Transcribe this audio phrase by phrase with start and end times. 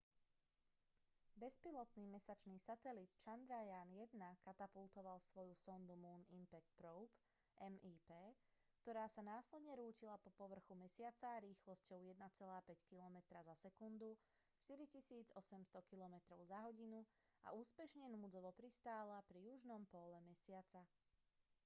[1.41, 4.13] bezpilotný mesačný satelit chandrayaan-1
[4.47, 7.11] katapultoval svoju sondu moon impact probe
[7.73, 8.05] mip
[8.81, 12.17] ktorá sa následne rútila po povrchu mesiaca rýchlosťou 1,5
[12.89, 14.11] kilometra za sekundu
[14.65, 15.37] 4 800
[15.89, 16.99] kilometrov za hodinu
[17.45, 20.81] a úspešne núdzovo pristála pri južnom póle mesiaca